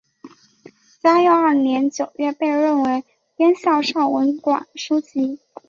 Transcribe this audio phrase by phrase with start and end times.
[1.03, 3.03] 嘉佑二年九月被任为
[3.35, 5.37] 编校昭文馆书籍。